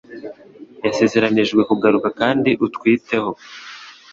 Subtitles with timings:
[0.85, 3.29] Yasezeranijwe kugaruka Kandi utwiteho